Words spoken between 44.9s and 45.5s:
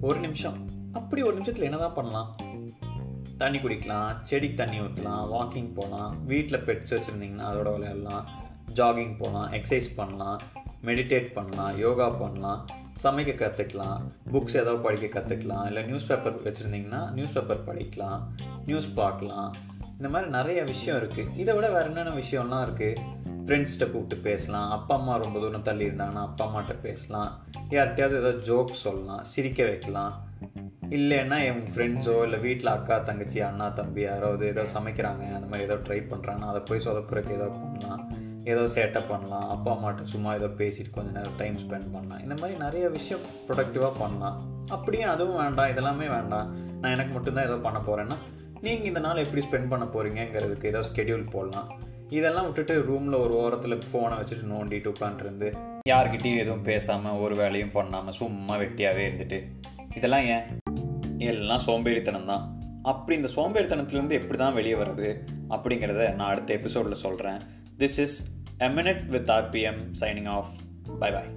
அதுவும்